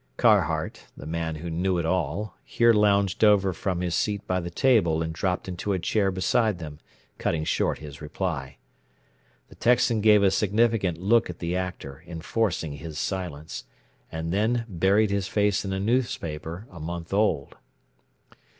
[0.17, 4.49] Carhart, the Man Who Knew It All, here lounged over from his seat by the
[4.49, 6.79] table and dropped into a chair beside them,
[7.19, 8.57] cutting short his reply.
[9.49, 13.65] The Texan gave a significant look at the Actor, enforcing his silence,
[14.11, 17.57] and then buried his face in a newspaper a month old.